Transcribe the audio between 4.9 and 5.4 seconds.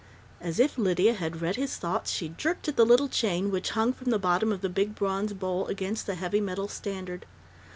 bronze